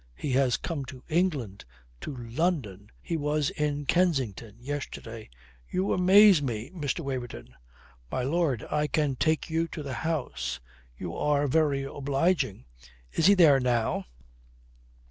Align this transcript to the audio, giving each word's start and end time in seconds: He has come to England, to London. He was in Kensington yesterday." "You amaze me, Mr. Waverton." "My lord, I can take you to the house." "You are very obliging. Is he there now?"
He 0.15 0.31
has 0.31 0.57
come 0.57 0.83
to 0.85 1.03
England, 1.09 1.63
to 1.99 2.17
London. 2.17 2.89
He 3.03 3.15
was 3.17 3.51
in 3.51 3.85
Kensington 3.85 4.55
yesterday." 4.59 5.29
"You 5.69 5.93
amaze 5.93 6.41
me, 6.41 6.71
Mr. 6.71 7.01
Waverton." 7.01 7.53
"My 8.11 8.23
lord, 8.23 8.65
I 8.71 8.87
can 8.87 9.15
take 9.15 9.51
you 9.51 9.67
to 9.67 9.83
the 9.83 9.93
house." 10.01 10.59
"You 10.97 11.15
are 11.15 11.45
very 11.47 11.83
obliging. 11.83 12.65
Is 13.11 13.27
he 13.27 13.35
there 13.35 13.59
now?" 13.59 14.05